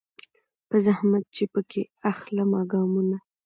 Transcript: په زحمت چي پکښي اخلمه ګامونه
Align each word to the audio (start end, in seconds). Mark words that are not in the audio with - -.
په 0.67 0.75
زحمت 0.85 1.23
چي 1.35 1.43
پکښي 1.53 1.81
اخلمه 2.11 2.61
ګامونه 2.71 3.17